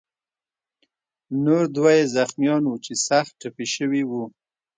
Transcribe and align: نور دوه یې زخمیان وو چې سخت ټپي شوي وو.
نور 1.45 1.63
دوه 1.75 1.91
یې 1.97 2.03
زخمیان 2.15 2.63
وو 2.65 2.75
چې 2.85 2.93
سخت 3.07 3.31
ټپي 3.41 3.65
شوي 3.75 4.03
وو. 4.09 4.23